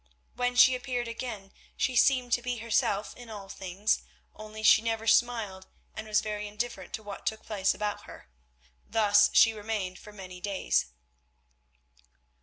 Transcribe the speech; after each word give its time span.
When 0.33 0.55
she 0.55 0.73
appeared 0.73 1.07
again 1.07 1.51
she 1.77 1.95
seemed 1.95 2.33
to 2.33 2.41
be 2.41 2.57
herself 2.57 3.15
in 3.15 3.29
all 3.29 3.49
things, 3.49 4.01
only 4.33 4.63
she 4.63 4.81
never 4.81 5.05
smiled 5.05 5.67
and 5.95 6.07
was 6.07 6.21
very 6.21 6.47
indifferent 6.47 6.91
to 6.93 7.03
what 7.03 7.27
took 7.27 7.43
place 7.45 7.75
about 7.75 8.05
her. 8.05 8.27
Thus 8.89 9.29
she 9.33 9.53
remained 9.53 9.99
for 9.99 10.11
many 10.11 10.41
days. 10.41 10.87